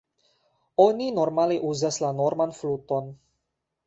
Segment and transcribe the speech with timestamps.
[0.85, 3.13] Oni normale uzas la norman fluton.